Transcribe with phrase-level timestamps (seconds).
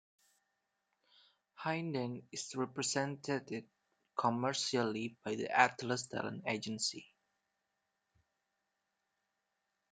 [1.63, 3.65] Hynden is represented
[4.17, 7.05] commercially by the Atlas Talent Agency.